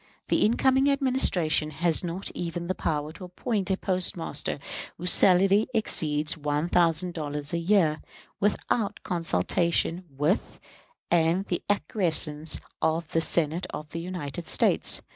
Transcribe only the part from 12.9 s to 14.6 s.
the Senate of the United